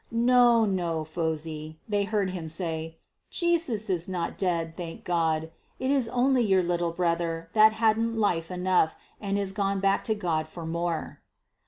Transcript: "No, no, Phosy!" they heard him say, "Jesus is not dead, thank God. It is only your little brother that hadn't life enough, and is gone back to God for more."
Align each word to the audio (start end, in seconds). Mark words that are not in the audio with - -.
"No, 0.09 0.65
no, 0.65 1.03
Phosy!" 1.03 1.77
they 1.87 2.05
heard 2.05 2.31
him 2.31 2.49
say, 2.49 2.97
"Jesus 3.29 3.87
is 3.87 4.09
not 4.09 4.35
dead, 4.35 4.75
thank 4.75 5.03
God. 5.03 5.51
It 5.77 5.91
is 5.91 6.09
only 6.09 6.41
your 6.41 6.63
little 6.63 6.91
brother 6.91 7.51
that 7.53 7.73
hadn't 7.73 8.17
life 8.17 8.49
enough, 8.49 8.95
and 9.19 9.37
is 9.37 9.53
gone 9.53 9.79
back 9.79 10.03
to 10.05 10.15
God 10.15 10.47
for 10.47 10.65
more." 10.65 11.21